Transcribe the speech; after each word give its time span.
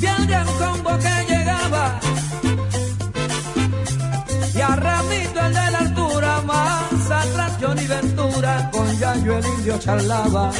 Viene 0.00 0.40
un 0.40 0.52
combo 0.58 0.98
que 0.98 1.32
llegaba 1.32 2.00
y 4.54 4.60
a 4.60 4.76
Ramito 4.76 5.40
el 5.46 5.54
de 5.54 5.70
la 5.70 5.78
altura, 5.78 6.42
más 6.42 7.10
atrás 7.10 7.52
Johnny 7.60 7.86
Ventura, 7.86 8.70
con 8.72 8.98
Yayo 8.98 9.38
el 9.38 9.46
indio 9.46 9.78
charlaba. 9.78 10.52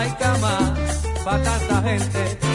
Hay 0.00 0.10
cama 0.12 0.74
para 1.24 1.42
tanta 1.42 1.82
gente. 1.82 2.49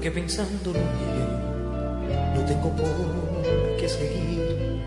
porque 0.00 0.12
pensándolo 0.12 0.78
bien, 0.78 2.34
no 2.34 2.42
tengo 2.46 2.74
por 2.74 3.76
qué 3.78 3.86
seguir 3.86 4.80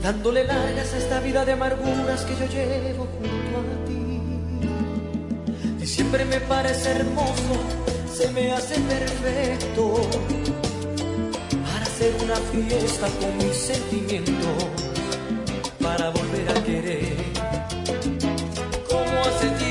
dándole 0.00 0.44
largas 0.44 0.94
a 0.94 0.98
esta 0.98 1.18
vida 1.18 1.44
de 1.44 1.50
amarguras 1.50 2.24
que 2.24 2.34
yo 2.36 2.46
llevo 2.46 3.08
junto 3.18 3.58
a 3.58 3.84
ti. 3.84 4.20
Diciembre 5.80 6.24
me 6.24 6.38
parece 6.38 6.92
hermoso, 6.92 7.54
se 8.14 8.30
me 8.30 8.52
hace 8.52 8.78
perfecto 8.82 9.92
para 11.64 11.84
hacer 11.84 12.14
una 12.22 12.36
fiesta 12.36 13.08
con 13.18 13.36
mis 13.38 13.56
sentimientos, 13.56 14.68
para 15.82 16.10
volver 16.10 16.48
a 16.48 16.62
querer. 16.62 17.16
¿Cómo 18.88 19.20
hace 19.20 19.61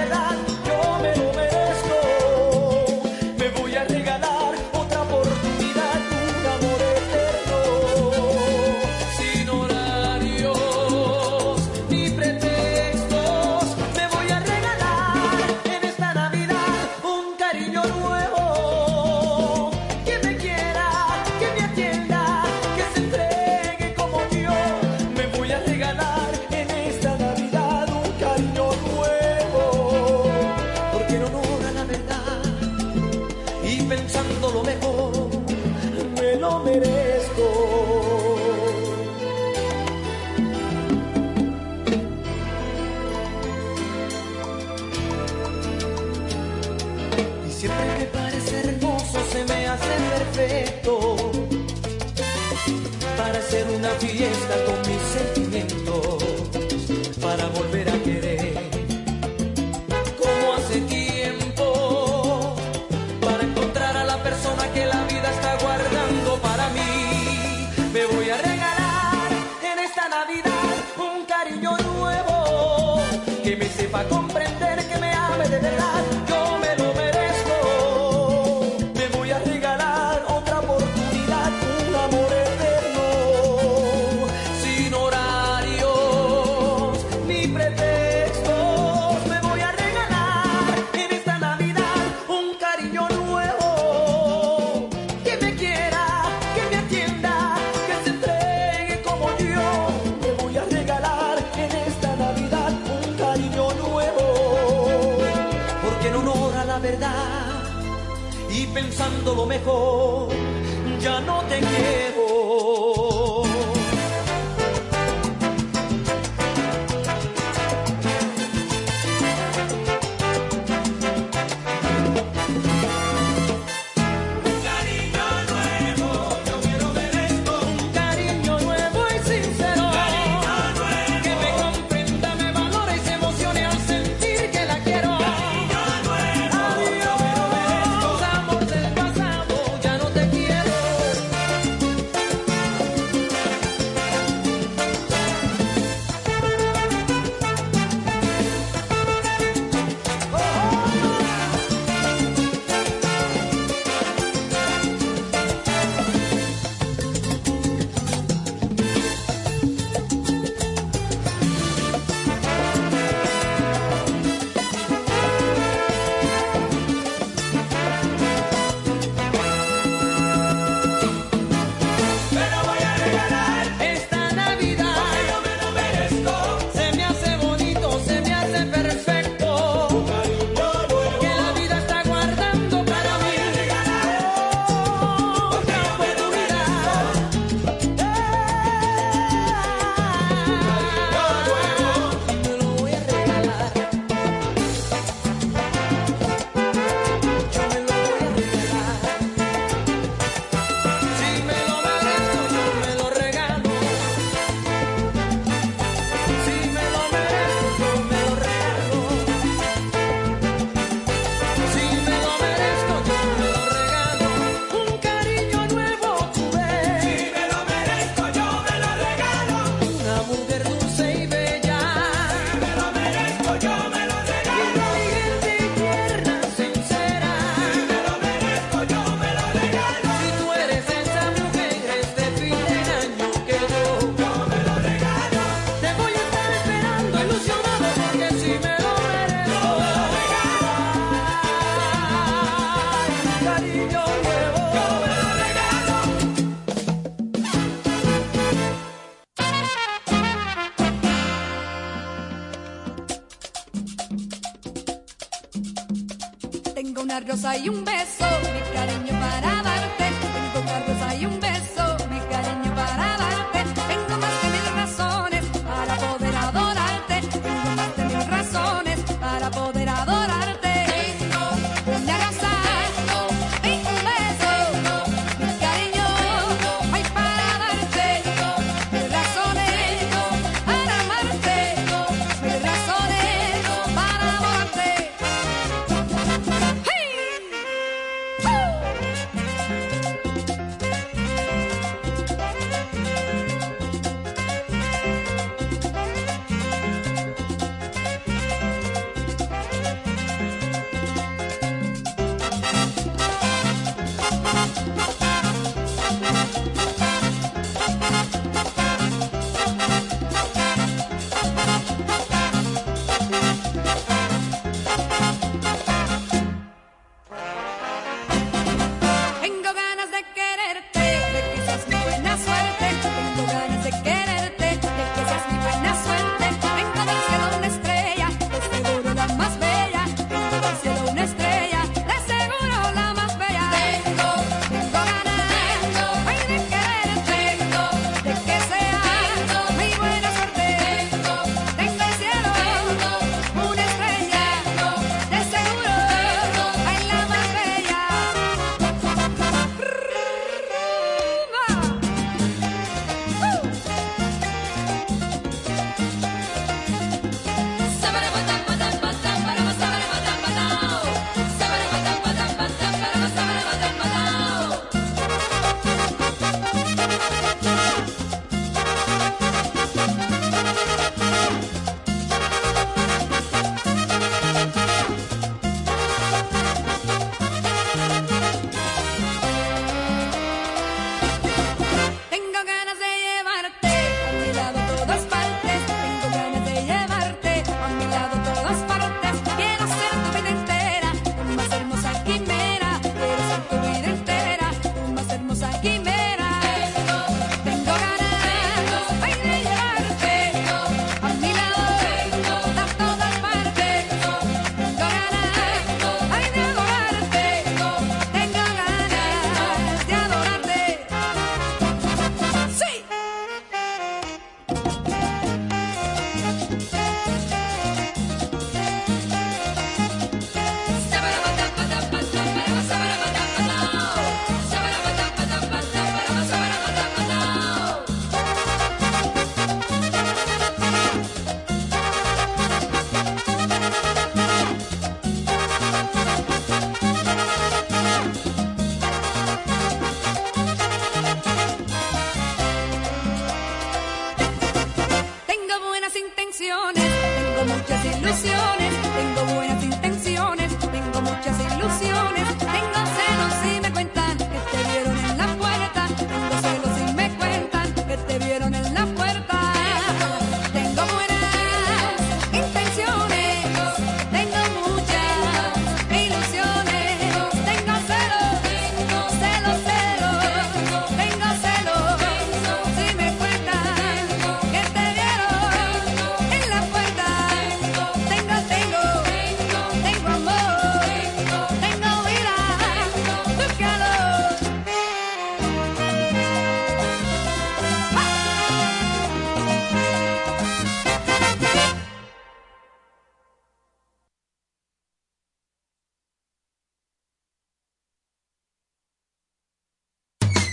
verdad. 0.00 0.49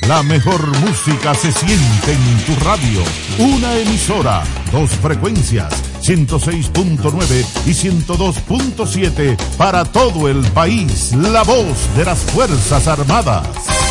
La 0.08 0.24
mejor 0.24 0.66
música 0.80 1.36
se 1.36 1.52
siente 1.52 2.14
en 2.14 2.46
tu 2.46 2.56
radio. 2.64 3.04
Una 3.40 3.78
emisora, 3.78 4.42
dos 4.72 4.90
frecuencias, 4.92 5.74
106.9 6.02 7.46
y 7.66 7.72
102.7 7.72 9.36
para 9.58 9.84
todo 9.84 10.30
el 10.30 10.46
país. 10.52 11.12
La 11.14 11.44
voz 11.44 11.94
de 11.98 12.06
las 12.06 12.20
Fuerzas 12.20 12.88
Armadas. 12.88 13.87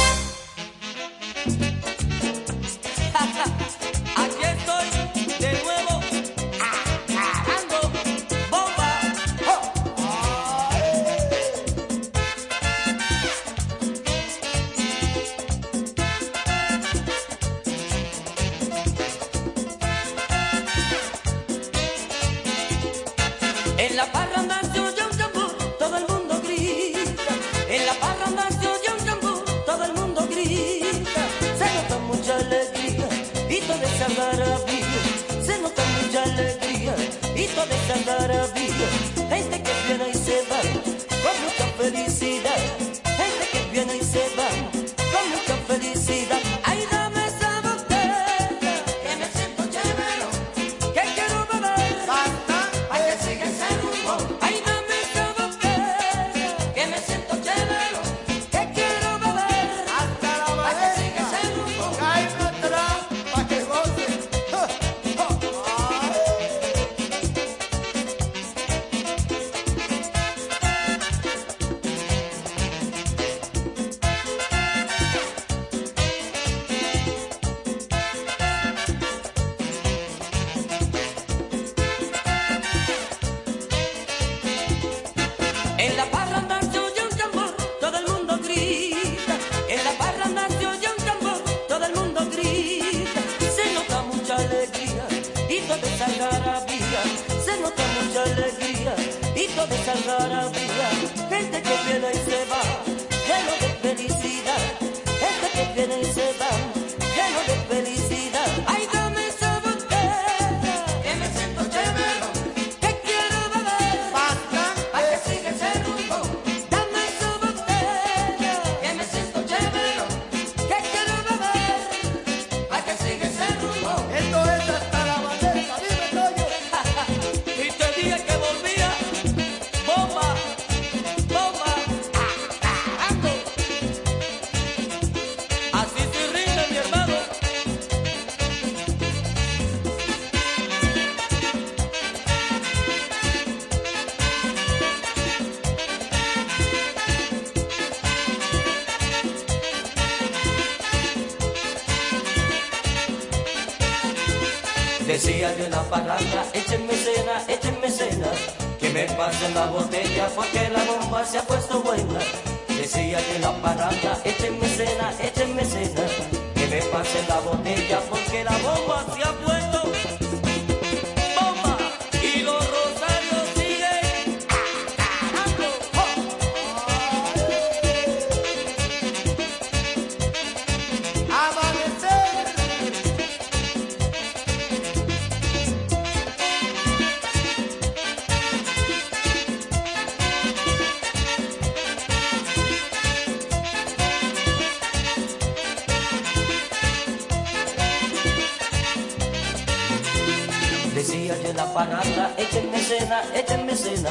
canasta, 201.88 202.30
échenme 202.38 202.78
cena, 202.78 203.22
échenme 203.34 203.76
cena, 203.76 204.10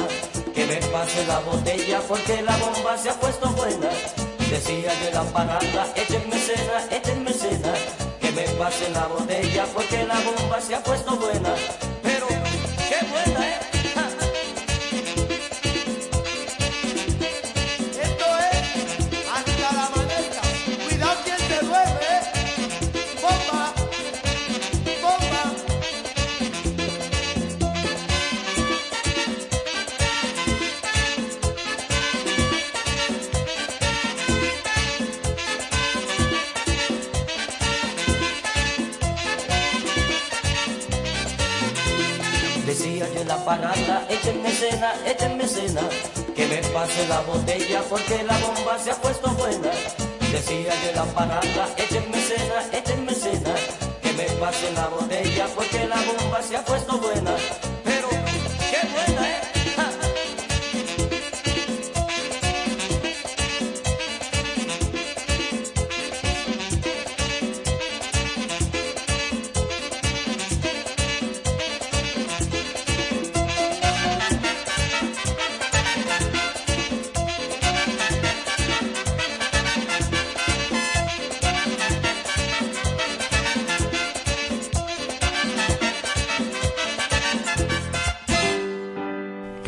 que 0.54 0.66
me 0.66 0.76
pase 0.92 1.26
la 1.26 1.40
botella 1.40 2.00
porque 2.08 2.42
la 2.42 2.56
bomba 2.56 2.96
se 2.96 3.10
ha 3.10 3.14
puesto 3.14 3.48
buena. 3.50 3.88
Decía 4.50 4.92
yo 5.02 5.10
la 5.12 5.22
parranda, 5.24 5.86
échenme 5.94 6.38
cena, 6.38 6.86
échenme 6.90 7.32
cena, 7.32 7.72
que 8.20 8.32
me 8.32 8.42
pase 8.58 8.88
la 8.90 9.06
botella 9.06 9.66
porque 9.74 10.04
la 10.04 10.18
bomba 10.20 10.60
se 10.60 10.74
ha 10.74 10.82
puesto 10.82 11.16
buena. 11.16 11.54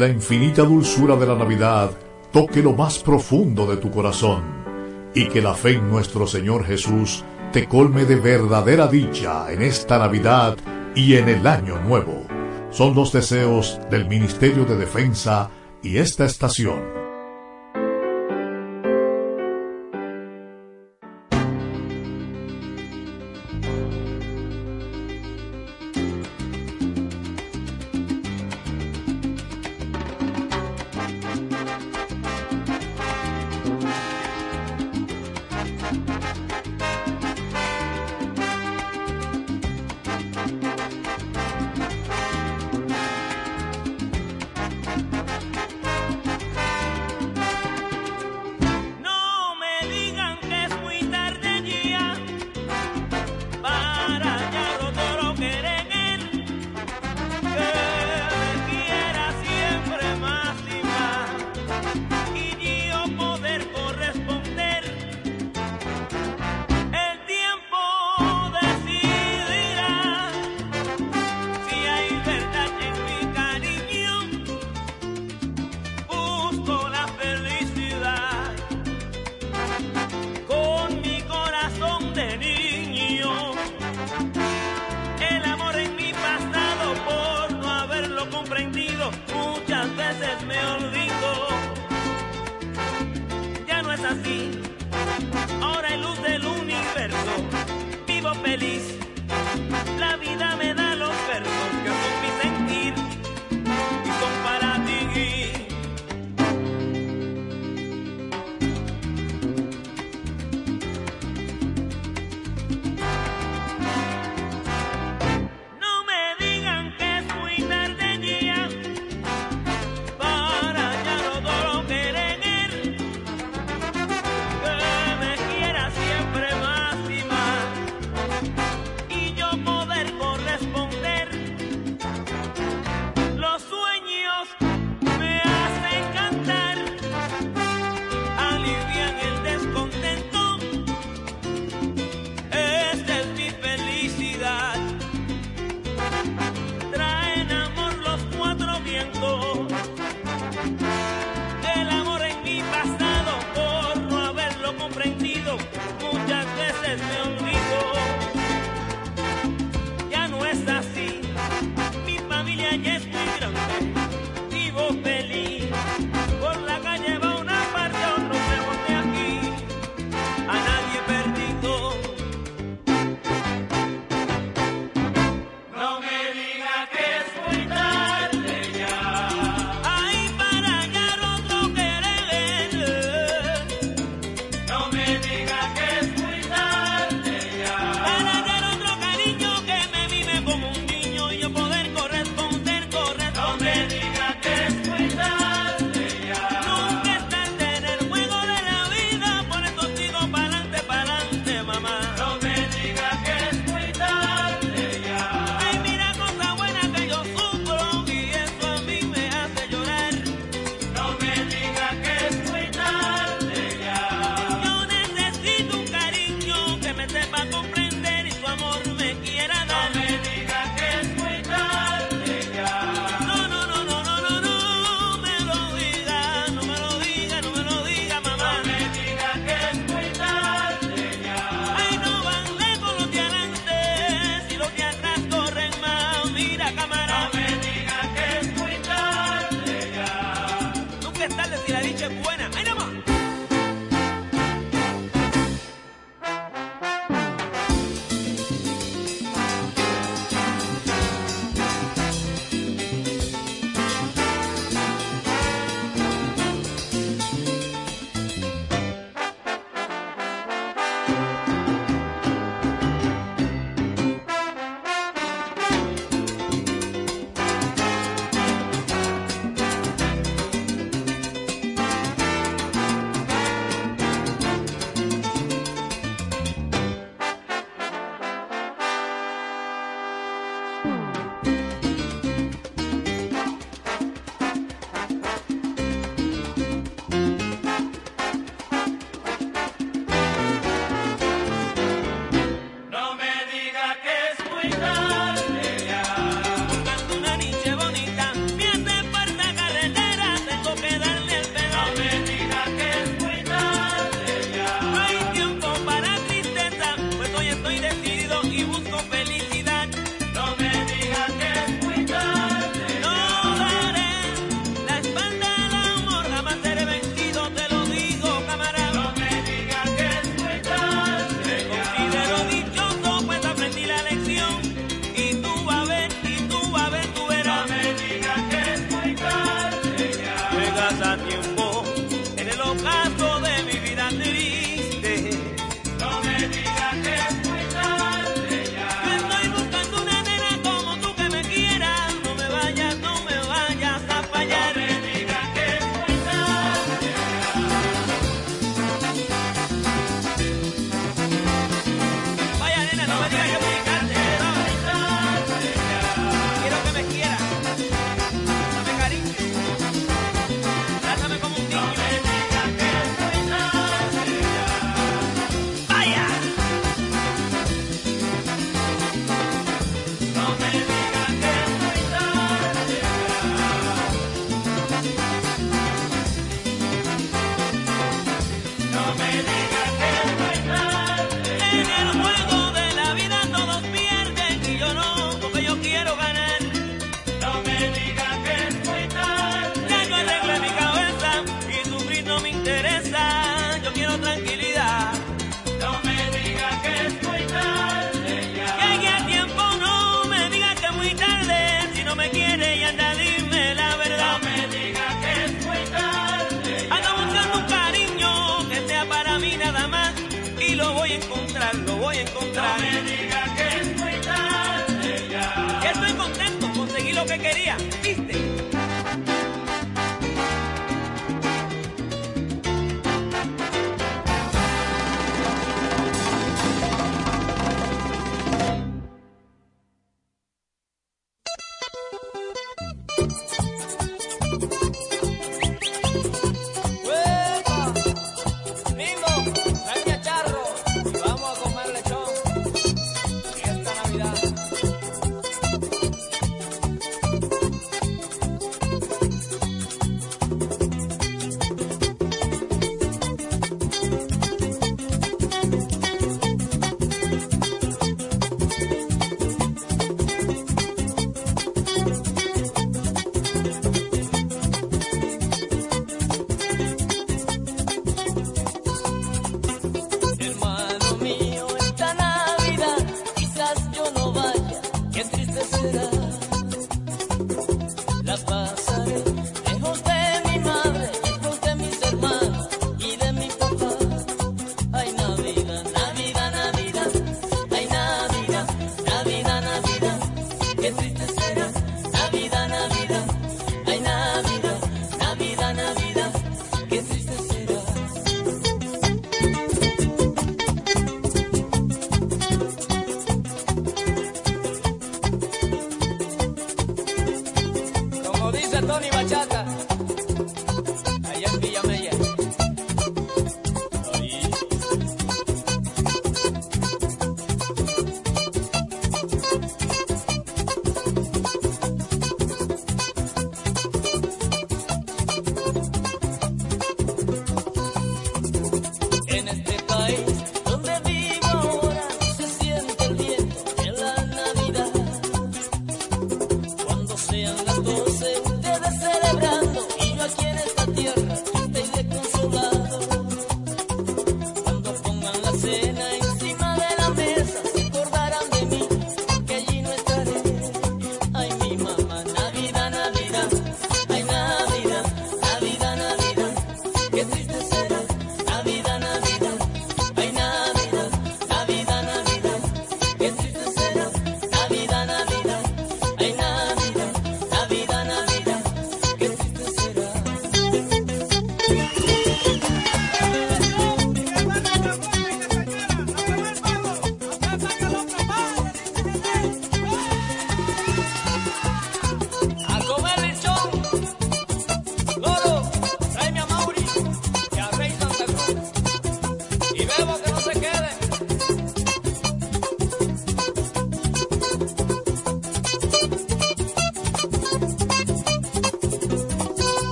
la 0.00 0.08
infinita 0.08 0.62
dulzura 0.62 1.14
de 1.14 1.26
la 1.26 1.34
Navidad 1.34 1.90
toque 2.32 2.62
lo 2.62 2.72
más 2.72 2.98
profundo 3.00 3.66
de 3.66 3.76
tu 3.76 3.90
corazón 3.90 4.42
y 5.14 5.28
que 5.28 5.42
la 5.42 5.52
fe 5.52 5.72
en 5.72 5.90
nuestro 5.90 6.26
Señor 6.26 6.64
Jesús 6.64 7.22
te 7.52 7.68
colme 7.68 8.06
de 8.06 8.16
verdadera 8.16 8.86
dicha 8.86 9.52
en 9.52 9.60
esta 9.60 9.98
Navidad 9.98 10.56
y 10.94 11.16
en 11.16 11.28
el 11.28 11.46
Año 11.46 11.78
Nuevo. 11.82 12.24
Son 12.70 12.94
los 12.94 13.12
deseos 13.12 13.78
del 13.90 14.08
Ministerio 14.08 14.64
de 14.64 14.78
Defensa 14.78 15.50
y 15.82 15.98
esta 15.98 16.24
estación. 16.24 16.99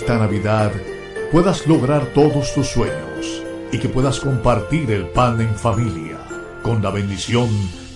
esta 0.00 0.18
Navidad 0.18 0.72
puedas 1.32 1.66
lograr 1.66 2.12
todos 2.12 2.52
tus 2.52 2.66
sueños 2.66 3.42
y 3.72 3.78
que 3.78 3.88
puedas 3.88 4.20
compartir 4.20 4.90
el 4.90 5.08
pan 5.08 5.40
en 5.40 5.54
familia 5.54 6.18
con 6.62 6.82
la 6.82 6.90
bendición 6.90 7.48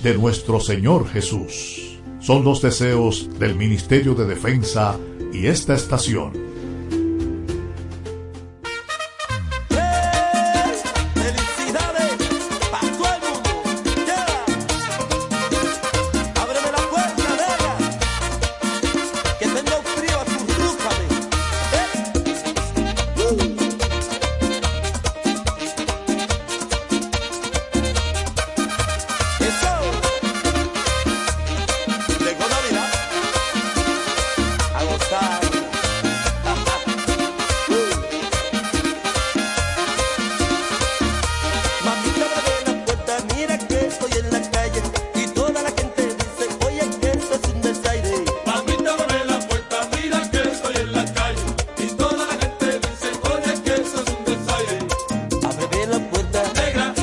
de 0.02 0.14
nuestro 0.14 0.60
Señor 0.60 1.06
Jesús. 1.08 1.98
Son 2.18 2.42
los 2.42 2.62
deseos 2.62 3.28
del 3.38 3.54
Ministerio 3.54 4.14
de 4.14 4.24
Defensa 4.24 4.98
y 5.30 5.46
esta 5.46 5.74
estación. 5.74 6.32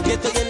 que 0.08 0.14
estoy 0.14 0.42
en 0.42 0.47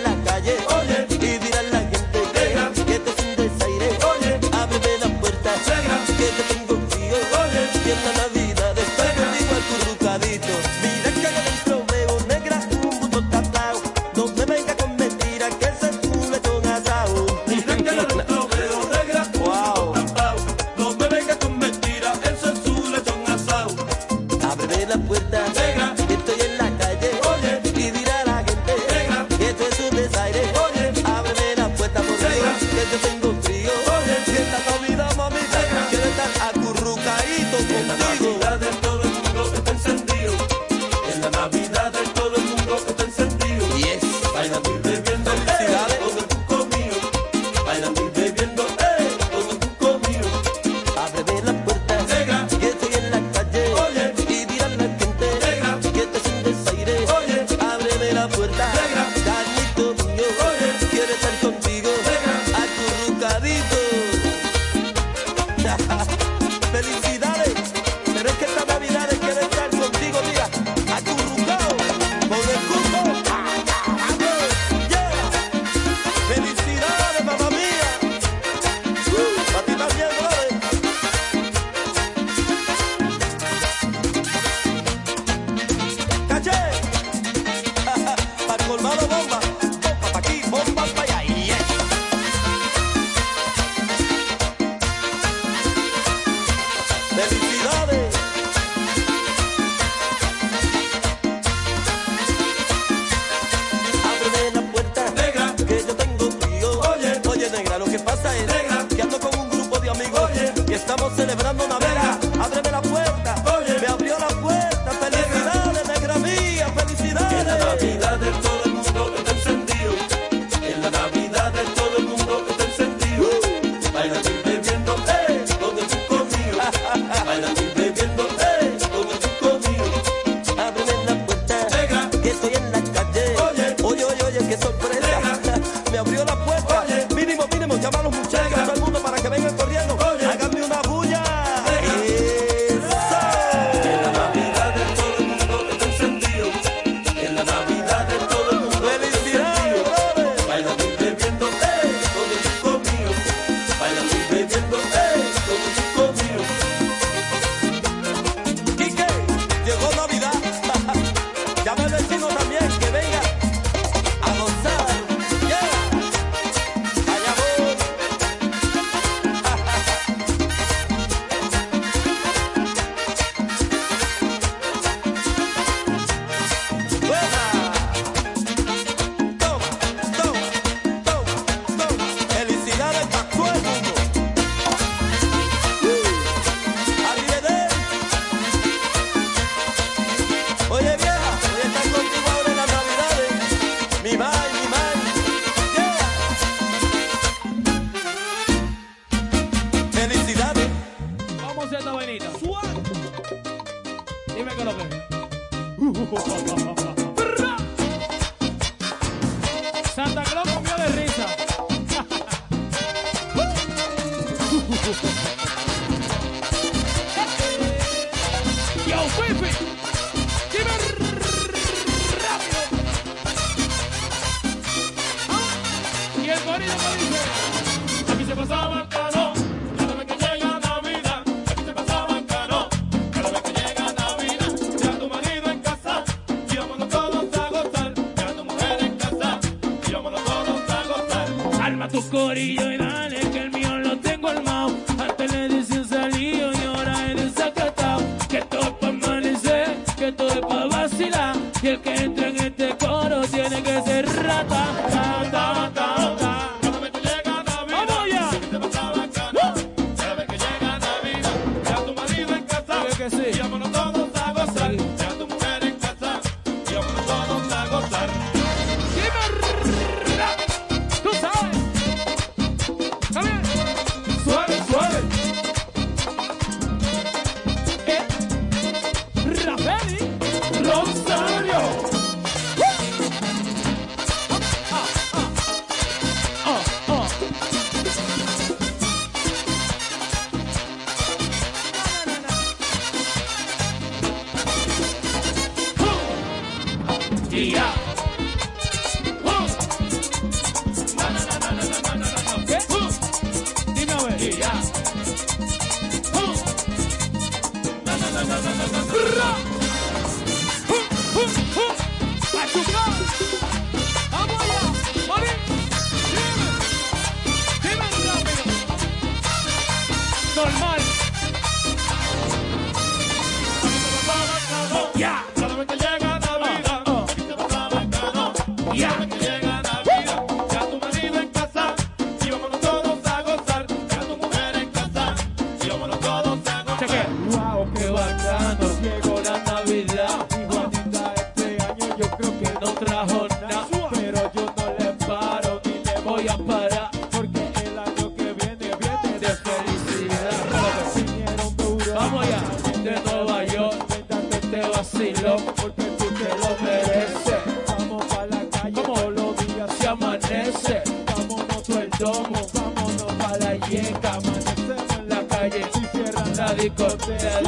discoteca, 366.57 367.46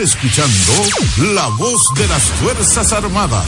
Escuchando 0.00 0.72
la 1.34 1.48
voz 1.58 1.92
de 1.94 2.08
las 2.08 2.22
Fuerzas 2.22 2.90
Armadas. 2.90 3.44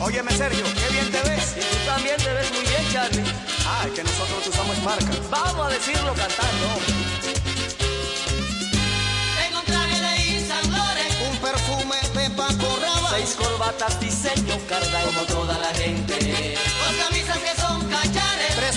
Óyeme, 0.00 0.30
Sergio, 0.30 0.62
qué 0.62 0.92
bien 0.92 1.10
te 1.10 1.28
ves. 1.28 1.56
Y 1.56 1.60
tú 1.60 1.84
también 1.84 2.16
te 2.18 2.32
ves 2.32 2.52
muy 2.52 2.60
bien, 2.60 2.92
Charlie. 2.92 3.24
Ah, 3.66 3.86
que 3.92 4.04
nosotros 4.04 4.46
usamos 4.46 4.80
marca. 4.84 5.10
Vamos 5.32 5.66
a 5.66 5.70
decirlo 5.70 6.14
cantando, 6.14 6.78
Tengo 9.42 9.58
un 9.58 9.64
traje 9.64 10.00
de 10.00 11.28
Un 11.28 11.36
perfume 11.38 11.96
de 12.14 12.30
Paco 12.36 12.78
Rabanne. 12.80 13.16
Seis 13.16 13.34
corbatas 13.36 13.98
diseño 13.98 14.56
Cardán. 14.68 15.06
Como 15.06 15.22
toda 15.22 15.58
la 15.58 15.74
gente 15.74 16.54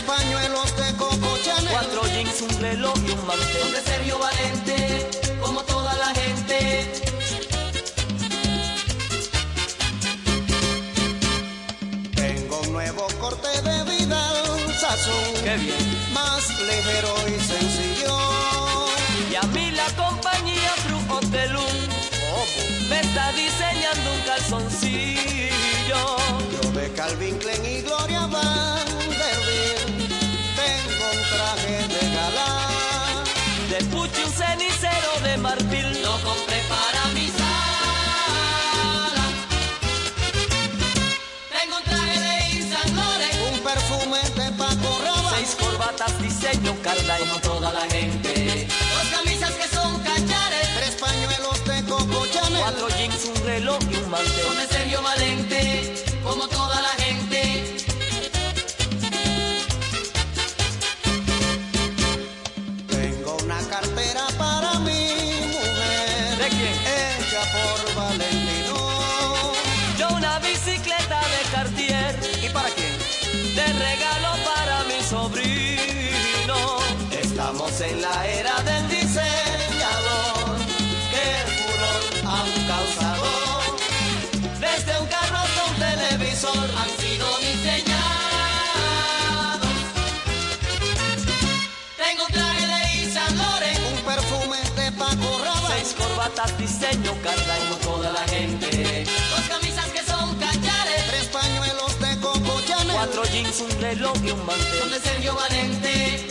pañuelos 0.07 0.75
de 0.77 0.95
Coco 0.95 1.37
Chanel. 1.43 1.69
Cuatro 1.69 2.01
jeans, 2.07 2.41
un 2.41 2.61
reloj 2.61 2.95
y 3.05 3.11
un 3.11 3.27
mantel. 3.27 3.59
Donde 3.61 3.81
se 3.81 3.99
vio 3.99 4.17
valente, 4.17 5.09
como 5.41 5.61
toda 5.63 5.93
la 5.95 6.09
gente. 6.19 6.57
Tengo 12.15 12.61
un 12.61 12.73
nuevo 12.73 13.07
corte 13.19 13.49
de 13.61 13.83
vida, 13.91 14.21
sazón. 14.79 15.33
Qué 15.43 15.57
bien. 15.57 15.85
Más 16.13 16.43
ligero 16.69 17.13
y 17.27 17.39
sencillo. 17.53 18.17
Y 19.29 19.35
a 19.35 19.43
mí 19.53 19.71
la 19.71 19.87
compañía 20.03 20.71
Frujo 20.85 21.19
Me 22.89 22.99
está 23.01 23.31
diseñando 23.33 24.13
un 24.15 24.21
calzoncillo. 24.25 26.01
Yo 26.53 26.71
de 26.71 26.91
Calvin 26.93 27.37
Klein 27.37 27.65
y 27.65 27.81
Gloria 27.81 27.96
Prepara 36.45 37.03
mi 37.13 37.27
sala. 37.27 39.25
Tengo 41.51 41.77
un 41.77 41.83
traje 41.83 42.19
de 42.19 42.35
insalores 42.57 43.35
Un 43.51 43.59
perfume 43.59 44.19
de 44.35 44.51
paco 44.57 44.89
rosa 45.03 45.35
Seis 45.35 45.55
corbatas, 45.59 46.21
diseño, 46.21 46.75
carta 46.83 47.19
y 47.19 47.25
como 47.25 47.39
toda 47.41 47.73
la 47.73 47.85
gente. 47.89 48.36
norteño, 96.87 97.21
cardaño, 97.21 97.75
toda 97.83 98.11
la 98.11 98.27
gente. 98.27 99.05
Dos 99.29 99.47
camisas 99.49 99.85
que 99.87 100.03
son 100.03 100.35
callares, 100.35 101.05
tres 101.07 101.25
pañuelos 101.25 101.99
de 101.99 102.19
coco 102.19 102.61
Chanel, 102.65 102.93
cuatro 102.93 103.23
jeans, 103.25 103.61
un 103.61 103.81
reloj 103.81 104.15
y 104.23 104.31
un 104.31 104.45
mantel. 104.45 104.79
Son 104.79 105.01
Sergio 105.01 105.35
Valente. 105.35 106.26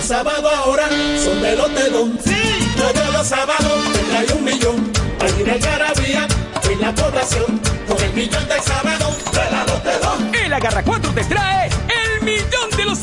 Los 0.00 0.08
sábados 0.08 0.50
ahora 0.64 0.88
son 1.22 1.42
de 1.42 1.56
Lotedón. 1.56 2.18
Sí, 2.24 2.34
todos 2.74 3.12
los 3.12 3.26
sábados 3.26 3.92
te 3.92 3.98
trae 3.98 4.38
un 4.38 4.44
millón. 4.44 4.92
Allí 5.20 5.42
en 5.42 5.50
Algarabía, 5.50 6.26
en 6.70 6.80
la 6.80 6.94
población, 6.94 7.60
con 7.86 8.02
el 8.02 8.14
millón 8.14 8.48
de 8.48 8.62
sábados 8.62 9.18
de 9.30 9.50
la 9.50 9.64
Lotedón. 9.66 10.34
El 10.34 10.52
Agarra 10.54 10.82
4 10.82 11.12
te 11.12 11.24
trae 11.24 11.68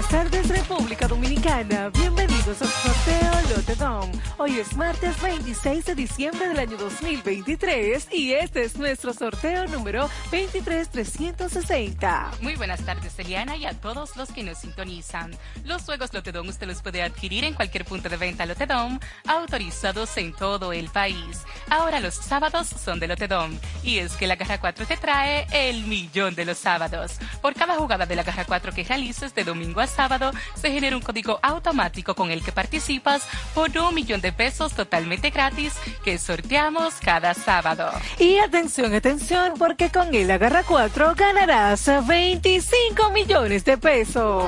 Buenas 0.00 0.30
tardes, 0.30 0.48
República 0.48 1.06
Dominicana. 1.06 1.90
Bienvenidos 1.90 2.62
al 2.62 2.68
sorteo 2.68 3.32
Lotedom. 3.54 4.10
Hoy 4.38 4.58
es 4.58 4.74
martes 4.74 5.20
26 5.20 5.84
de 5.84 5.94
diciembre 5.94 6.48
del 6.48 6.58
año 6.58 6.78
2023 6.78 8.08
y 8.10 8.32
este 8.32 8.62
es 8.62 8.78
nuestro 8.78 9.12
sorteo 9.12 9.66
número 9.66 10.08
23360. 10.30 12.30
Muy 12.40 12.56
buenas 12.56 12.80
tardes, 12.80 13.18
Eliana, 13.18 13.56
y 13.56 13.66
a 13.66 13.74
todos 13.74 14.16
los 14.16 14.32
que 14.32 14.42
nos 14.42 14.56
sintonizan. 14.58 15.36
Los 15.64 15.82
juegos 15.82 16.14
Lotedom 16.14 16.48
usted 16.48 16.66
los 16.66 16.80
puede 16.80 17.02
adquirir 17.02 17.44
en 17.44 17.52
cualquier 17.52 17.84
punto 17.84 18.08
de 18.08 18.16
venta 18.16 18.46
Lotedom, 18.46 18.98
autorizados 19.26 20.16
en 20.16 20.32
todo 20.32 20.72
el 20.72 20.88
país. 20.88 21.44
Ahora 21.68 22.00
los 22.00 22.14
sábados 22.14 22.68
son 22.68 23.00
de 23.00 23.08
Lotedom, 23.08 23.54
y 23.82 23.98
es 23.98 24.12
que 24.12 24.26
la 24.26 24.38
Caja 24.38 24.58
4 24.58 24.86
te 24.86 24.96
trae 24.96 25.46
el 25.52 25.84
millón 25.84 26.34
de 26.34 26.46
los 26.46 26.56
sábados. 26.56 27.18
Por 27.42 27.52
cada 27.52 27.76
jugada 27.76 28.06
de 28.06 28.16
la 28.16 28.24
Caja 28.24 28.46
4 28.46 28.72
que 28.72 28.84
realices 28.84 29.34
de 29.34 29.44
domingo 29.44 29.80
a 29.80 29.89
sábado, 29.90 30.30
se 30.54 30.70
genera 30.70 30.96
un 30.96 31.02
código 31.02 31.38
automático 31.42 32.14
con 32.14 32.30
el 32.30 32.42
que 32.42 32.52
participas 32.52 33.26
por 33.54 33.70
un 33.76 33.94
millón 33.94 34.20
de 34.20 34.32
pesos 34.32 34.74
totalmente 34.74 35.30
gratis 35.30 35.74
que 36.04 36.18
sorteamos 36.18 36.94
cada 37.02 37.34
sábado. 37.34 37.90
Y 38.18 38.38
atención, 38.38 38.94
atención, 38.94 39.54
porque 39.58 39.90
con 39.90 40.14
el 40.14 40.30
Agarra 40.30 40.62
4 40.62 41.14
ganarás 41.14 41.90
25 42.06 43.10
millones 43.10 43.64
de 43.64 43.78
pesos. 43.78 44.44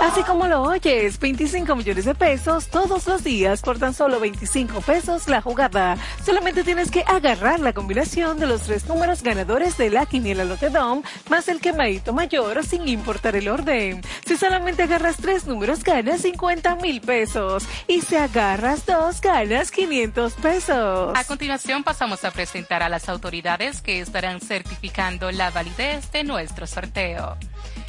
Así 0.00 0.22
como 0.22 0.46
lo 0.46 0.62
oyes, 0.62 1.18
25 1.18 1.76
millones 1.76 2.04
de 2.04 2.14
pesos 2.14 2.68
todos 2.68 3.06
los 3.06 3.22
días 3.22 3.60
por 3.62 3.78
tan 3.78 3.94
solo 3.94 4.18
25 4.18 4.80
pesos 4.80 5.28
la 5.28 5.40
jugada. 5.40 5.96
Solamente 6.24 6.64
tienes 6.64 6.90
que 6.90 7.04
agarrar 7.06 7.60
la 7.60 7.72
combinación 7.72 8.38
de 8.38 8.46
los 8.46 8.62
tres 8.62 8.86
números 8.86 9.22
ganadores 9.22 9.76
de 9.76 9.90
la 9.90 10.06
quiniela 10.06 10.44
Lotedom 10.44 11.02
más 11.28 11.48
el 11.48 11.60
quemadito 11.60 12.12
mayor 12.12 12.64
sin 12.64 12.88
importar 12.88 13.36
el 13.36 13.48
orden. 13.48 14.02
Si 14.26 14.36
solamente 14.36 14.84
agarras 14.84 15.16
tres 15.16 15.46
números 15.46 15.82
ganas 15.82 16.22
50 16.22 16.76
mil 16.76 17.00
pesos 17.00 17.64
y 17.88 18.00
si 18.00 18.16
agarras 18.16 18.86
dos 18.86 19.20
ganas 19.20 19.70
500 19.70 20.32
pesos. 20.34 21.12
A 21.16 21.24
continuación 21.24 21.82
pasamos 21.82 22.24
a 22.24 22.30
presentar 22.30 22.82
a 22.82 22.88
las 22.88 23.08
autoridades 23.08 23.80
que 23.82 24.00
estarán 24.00 24.40
certificando 24.40 25.30
la 25.30 25.50
validez 25.50 26.10
de 26.12 26.24
nuestro 26.24 26.66
sorteo. 26.66 27.36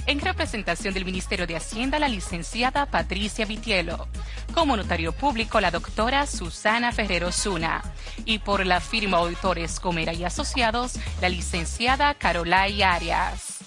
En 0.07 0.19
representación 0.19 0.93
del 0.93 1.05
Ministerio 1.05 1.45
de 1.45 1.55
Hacienda, 1.55 1.99
la 1.99 2.07
licenciada 2.07 2.87
Patricia 2.87 3.45
Vitielo. 3.45 4.07
Como 4.53 4.75
notario 4.75 5.11
público, 5.13 5.61
la 5.61 5.69
doctora 5.69 6.25
Susana 6.25 6.91
Ferrero 6.91 7.31
Zuna. 7.31 7.83
Y 8.25 8.39
por 8.39 8.65
la 8.65 8.81
firma 8.81 9.17
Auditores 9.17 9.79
Comera 9.79 10.13
y 10.13 10.23
Asociados, 10.23 10.93
la 11.21 11.29
licenciada 11.29 12.15
Carolay 12.15 12.81
Arias. 12.81 13.60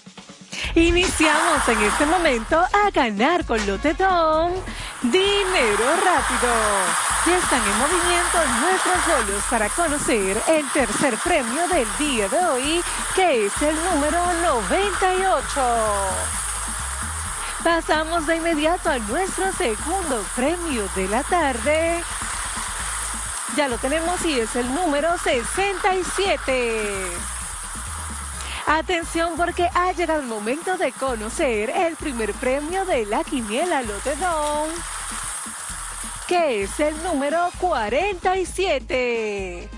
Iniciamos 0.75 1.67
en 1.67 1.81
este 1.81 2.05
momento 2.05 2.59
a 2.59 2.91
ganar 2.91 3.45
con 3.45 3.65
Lotedom 3.65 4.51
dinero 5.11 5.85
rápido. 6.03 6.53
Ya 7.25 7.37
están 7.37 7.61
en 7.61 7.77
movimiento 7.79 8.37
nuestros 8.61 9.07
bolos 9.07 9.43
para 9.49 9.67
conocer 9.69 10.39
el 10.47 10.69
tercer 10.71 11.17
premio 11.17 11.67
del 11.67 11.87
día 11.97 12.29
de 12.29 12.45
hoy, 12.45 12.83
que 13.15 13.47
es 13.47 13.61
el 13.61 13.75
número 13.91 14.21
98. 14.43 15.61
Pasamos 17.63 18.27
de 18.27 18.35
inmediato 18.37 18.91
a 18.91 18.99
nuestro 18.99 19.51
segundo 19.53 20.23
premio 20.35 20.87
de 20.95 21.07
la 21.07 21.23
tarde. 21.23 22.03
Ya 23.55 23.67
lo 23.67 23.77
tenemos 23.77 24.23
y 24.25 24.39
es 24.39 24.55
el 24.55 24.73
número 24.73 25.17
67. 25.17 27.34
Atención 28.67 29.37
porque 29.37 29.69
ha 29.75 29.91
llegado 29.91 30.21
el 30.21 30.25
momento 30.25 30.75
de 30.77 30.91
conocer 30.91 31.69
el 31.69 31.95
primer 31.95 32.33
premio 32.33 32.83
de 32.85 33.05
la 33.05 33.23
quiniela 33.23 33.83
Lotedom, 33.83 34.69
que 36.27 36.63
es 36.63 36.79
el 36.79 37.01
número 37.03 37.49
47. 37.59 39.69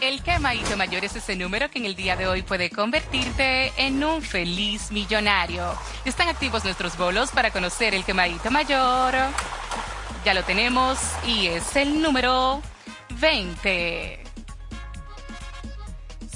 El 0.00 0.22
quemadito 0.22 0.74
mayor 0.78 1.04
es 1.04 1.16
ese 1.16 1.36
número 1.36 1.70
que 1.70 1.78
en 1.78 1.84
el 1.84 1.94
día 1.94 2.16
de 2.16 2.26
hoy 2.26 2.40
puede 2.40 2.70
convertirte 2.70 3.74
en 3.76 4.02
un 4.02 4.22
feliz 4.22 4.90
millonario. 4.90 5.74
Están 6.06 6.28
activos 6.28 6.64
nuestros 6.64 6.96
bolos 6.96 7.30
para 7.30 7.50
conocer 7.50 7.94
el 7.94 8.04
quemadito 8.04 8.50
mayor. 8.50 9.14
Ya 10.24 10.32
lo 10.32 10.42
tenemos 10.44 10.98
y 11.26 11.48
es 11.48 11.76
el 11.76 12.00
número 12.00 12.62
20. 13.20 14.19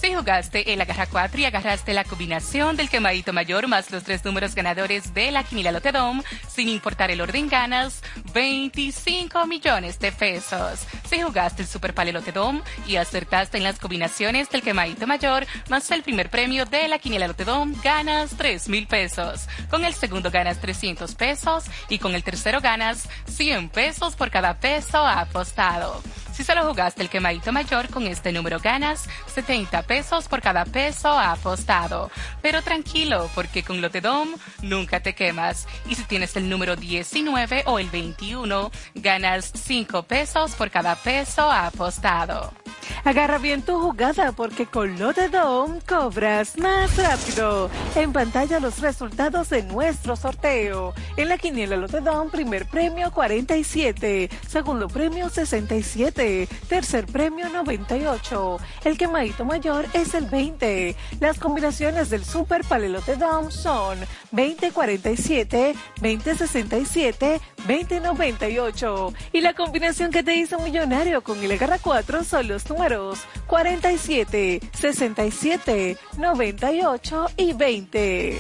Si 0.04 0.14
jugaste 0.14 0.70
el 0.70 0.82
agarra 0.82 1.06
4 1.06 1.40
y 1.40 1.46
agarraste 1.46 1.94
la 1.94 2.04
combinación 2.04 2.76
del 2.76 2.90
quemadito 2.90 3.32
mayor 3.32 3.68
más 3.68 3.90
los 3.90 4.04
tres 4.04 4.22
números 4.22 4.54
ganadores 4.54 5.14
de 5.14 5.30
la 5.30 5.44
quinila 5.44 5.72
Lotedom, 5.72 6.22
sin 6.46 6.68
importar 6.68 7.10
el 7.10 7.22
orden 7.22 7.48
ganas, 7.48 8.02
25 8.34 9.46
millones 9.46 9.98
de 10.00 10.12
pesos. 10.12 10.80
Si 11.08 11.22
jugaste 11.22 11.62
el 11.62 11.68
Super 11.68 11.94
Pale 11.94 12.12
Lotedom 12.12 12.60
y 12.86 12.96
acertaste 12.96 13.56
en 13.56 13.64
las 13.64 13.78
combinaciones 13.78 14.50
del 14.50 14.60
quemadito 14.60 15.06
mayor 15.06 15.46
más 15.70 15.90
el 15.90 16.02
primer 16.02 16.28
premio 16.28 16.66
de 16.66 16.86
la 16.86 16.98
quiniela 16.98 17.26
Lotedom, 17.26 17.74
ganas 17.82 18.36
3 18.36 18.68
mil 18.68 18.86
pesos. 18.86 19.48
Con 19.70 19.86
el 19.86 19.94
segundo 19.94 20.30
ganas 20.30 20.60
300 20.60 21.14
pesos 21.14 21.64
y 21.88 21.98
con 21.98 22.14
el 22.14 22.22
tercero 22.22 22.60
ganas 22.60 23.08
100 23.24 23.70
pesos 23.70 24.16
por 24.16 24.30
cada 24.30 24.52
peso 24.60 24.98
apostado. 24.98 26.02
Si 26.34 26.42
solo 26.42 26.66
jugaste 26.66 27.00
el 27.00 27.08
quemadito 27.08 27.52
mayor, 27.52 27.88
con 27.88 28.08
este 28.08 28.32
número 28.32 28.58
ganas 28.58 29.08
70 29.32 29.82
pesos 29.82 29.93
por 30.28 30.40
cada 30.40 30.64
peso 30.64 31.08
apostado. 31.08 32.10
Pero 32.42 32.62
tranquilo, 32.62 33.30
porque 33.34 33.62
con 33.62 33.80
Lotedom 33.80 34.28
nunca 34.60 35.00
te 35.00 35.14
quemas. 35.14 35.68
Y 35.88 35.94
si 35.94 36.02
tienes 36.02 36.34
el 36.36 36.48
número 36.48 36.74
19 36.74 37.62
o 37.66 37.78
el 37.78 37.88
21, 37.90 38.72
ganas 38.96 39.52
5 39.54 40.02
pesos 40.02 40.52
por 40.56 40.70
cada 40.70 40.96
peso 40.96 41.50
apostado. 41.50 42.63
Agarra 43.04 43.38
bien 43.38 43.62
tu 43.62 43.78
jugada 43.80 44.32
porque 44.32 44.66
con 44.66 44.98
Lotedom 44.98 45.80
cobras 45.86 46.56
más 46.58 46.96
rápido. 46.96 47.70
En 47.94 48.12
pantalla 48.12 48.60
los 48.60 48.80
resultados 48.80 49.50
de 49.50 49.62
nuestro 49.62 50.16
sorteo. 50.16 50.94
En 51.16 51.28
la 51.28 51.38
quiniela 51.38 51.76
Lotedom, 51.76 52.30
primer 52.30 52.66
premio 52.66 53.10
47, 53.12 54.30
segundo 54.48 54.88
premio 54.88 55.28
67, 55.28 56.48
tercer 56.68 57.06
premio 57.06 57.48
98. 57.48 58.58
El 58.84 58.98
quemadito 58.98 59.44
mayor 59.44 59.86
es 59.92 60.14
el 60.14 60.26
20. 60.26 60.96
Las 61.20 61.38
combinaciones 61.38 62.10
del 62.10 62.24
Super 62.24 62.64
Palelotedom 62.64 63.50
son 63.50 63.98
2047, 64.32 65.74
2067, 66.00 67.40
2098. 67.66 69.12
Y 69.32 69.40
la 69.40 69.54
combinación 69.54 70.10
que 70.10 70.22
te 70.22 70.34
hizo 70.36 70.58
millonario 70.58 71.22
con 71.22 71.42
el 71.42 71.52
Agarra 71.52 71.78
4 71.78 72.24
son 72.24 72.48
los 72.48 72.64
números 72.74 73.20
47, 73.46 74.60
67, 74.72 75.96
98 76.18 77.26
y 77.36 77.52
20. 77.52 78.38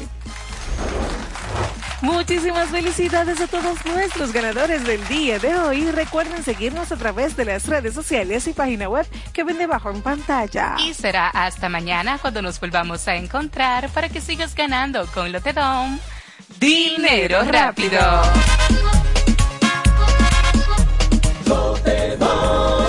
Muchísimas 2.02 2.68
felicidades 2.68 3.40
a 3.40 3.46
todos 3.46 3.86
nuestros 3.86 4.32
ganadores 4.32 4.84
del 4.84 5.06
día 5.08 5.38
de 5.38 5.54
hoy. 5.54 5.90
Recuerden 5.90 6.42
seguirnos 6.42 6.92
a 6.92 6.96
través 6.96 7.34
de 7.34 7.46
las 7.46 7.66
redes 7.66 7.94
sociales 7.94 8.46
y 8.46 8.52
página 8.52 8.90
web 8.90 9.06
que 9.32 9.42
ven 9.42 9.56
debajo 9.56 9.90
en 9.90 10.02
pantalla. 10.02 10.76
Y 10.78 10.92
será 10.92 11.28
hasta 11.28 11.70
mañana 11.70 12.18
cuando 12.20 12.42
nos 12.42 12.60
volvamos 12.60 13.08
a 13.08 13.16
encontrar 13.16 13.88
para 13.88 14.10
que 14.10 14.20
sigas 14.20 14.54
ganando 14.54 15.06
con 15.14 15.32
Lotedom. 15.32 15.98
Dinero 16.58 17.42
rápido. 17.44 18.00
Lotedom, 21.46 22.84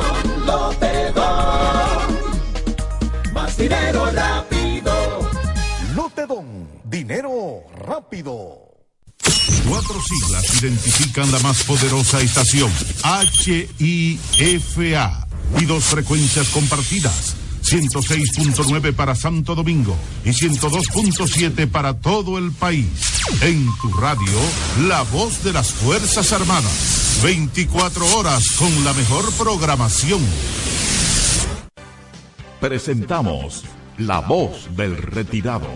Lotedom. 0.46 2.02
Más 3.34 3.58
dinero 3.58 4.12
rápido. 4.12 5.30
Lotedom, 5.96 6.46
dinero 6.84 7.64
rápido. 7.76 8.66
Cuatro 9.68 9.96
siglas 10.02 10.62
identifican 10.62 11.32
la 11.32 11.40
más 11.40 11.64
poderosa 11.64 12.22
estación, 12.22 12.72
HIFA, 13.80 15.28
y 15.60 15.66
dos 15.66 15.84
frecuencias 15.84 16.50
compartidas. 16.50 17.36
106.9 17.66 18.94
para 18.94 19.16
Santo 19.16 19.56
Domingo 19.56 19.96
y 20.24 20.30
102.7 20.30 21.68
para 21.68 21.96
todo 21.96 22.38
el 22.38 22.52
país. 22.52 22.86
En 23.42 23.68
tu 23.82 23.92
radio, 23.94 24.40
la 24.88 25.02
voz 25.04 25.44
de 25.44 25.52
las 25.52 25.72
Fuerzas 25.72 26.32
Armadas. 26.32 27.22
24 27.24 28.18
horas 28.18 28.52
con 28.58 28.84
la 28.84 28.94
mejor 28.94 29.32
programación. 29.34 30.22
Presentamos 32.60 33.64
La 33.98 34.20
Voz 34.20 34.76
del 34.76 34.98
Retirado, 34.98 35.68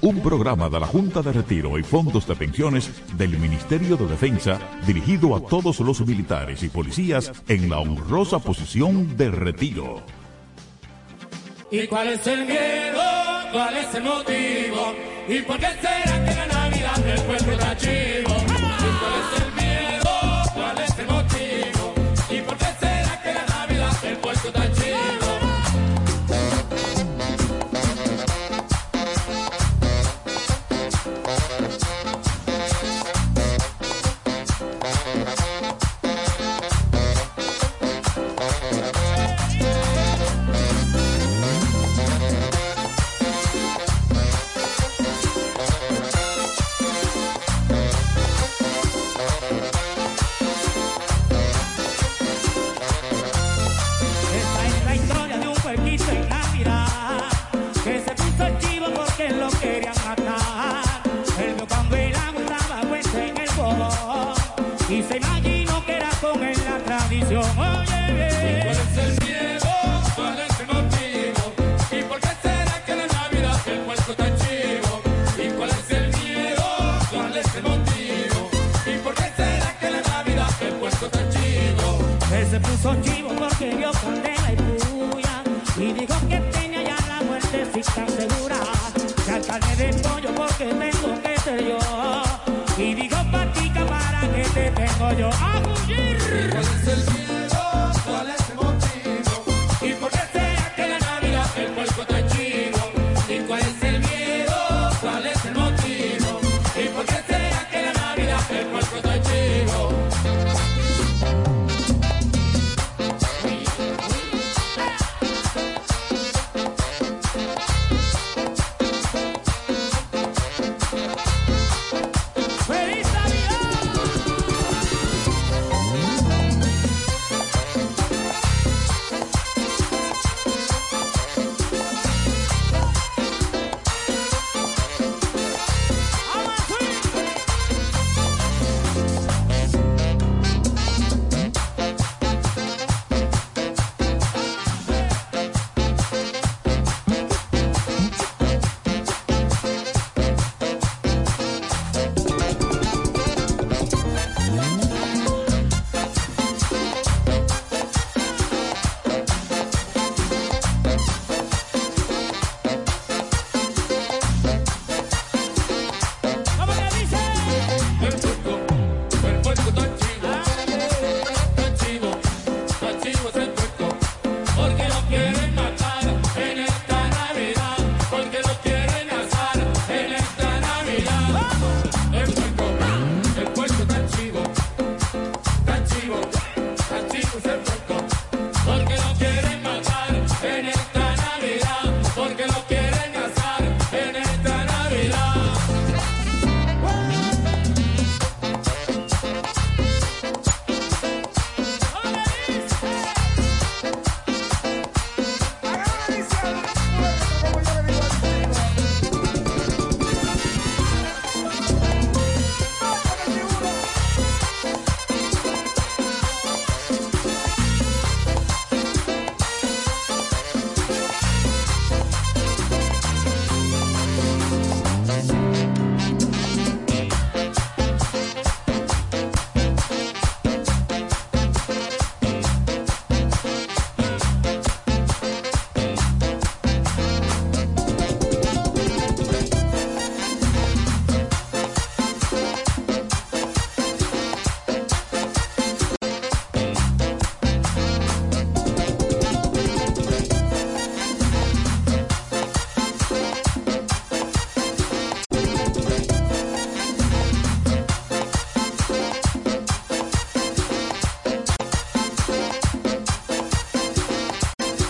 un 0.00 0.20
programa 0.22 0.70
de 0.70 0.80
la 0.80 0.86
Junta 0.86 1.22
de 1.22 1.32
Retiro 1.32 1.78
y 1.78 1.82
Fondos 1.82 2.26
de 2.26 2.34
Pensiones 2.34 2.90
del 3.16 3.38
Ministerio 3.38 3.96
de 3.96 4.06
Defensa 4.06 4.58
dirigido 4.86 5.36
a 5.36 5.40
todos 5.40 5.80
los 5.80 6.00
militares 6.06 6.62
y 6.62 6.68
policías 6.68 7.32
en 7.48 7.68
la 7.68 7.78
honrosa 7.78 8.38
posición 8.38 9.16
de 9.16 9.30
retiro. 9.30 10.02
¿Y 11.70 11.86
cuál 11.88 12.08
es 12.08 12.26
el 12.26 12.44
miedo? 12.46 13.02
¿Cuál 13.52 13.76
es 13.76 13.94
el 13.94 14.02
motivo? 14.04 14.94
¿Y 15.28 15.40
por 15.40 15.58
qué 15.58 15.66
será 15.80 16.24
que 16.24 16.34
la 16.34 16.46
Navidad 16.46 16.96
del 16.98 17.20
pueblo 17.22 17.52
está 17.52 17.76
chivo? 17.76 18.55